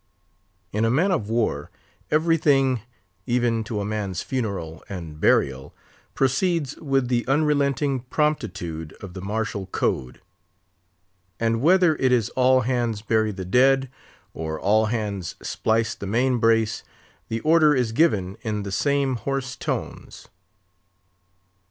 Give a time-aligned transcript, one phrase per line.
[0.75, 1.69] _"In a man of war,
[2.09, 2.79] every thing,
[3.27, 5.75] even to a man's funeral and burial,
[6.15, 10.19] proceeds with the unrelenting promptitude of the martial code.
[11.39, 13.91] And whether it is all hands bury the dead!
[14.33, 16.81] or all hands splice the main brace,
[17.29, 20.27] the order is given in the same hoarse tones.